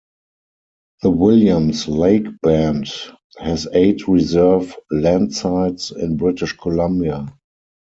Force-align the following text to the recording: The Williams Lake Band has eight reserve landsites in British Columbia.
The 1.03 1.11
Williams 1.11 1.87
Lake 1.87 2.25
Band 2.41 2.89
has 3.37 3.67
eight 3.71 4.07
reserve 4.07 4.75
landsites 4.91 5.95
in 5.95 6.17
British 6.17 6.53
Columbia. 6.57 7.27